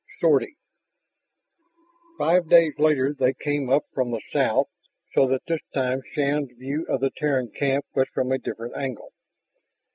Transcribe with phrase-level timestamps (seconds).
[0.19, 0.31] 4.
[0.31, 0.55] SORTIE
[2.17, 4.65] Five days later they came up from the south
[5.13, 9.13] so that this time Shann's view of the Terran camp was from a different angle.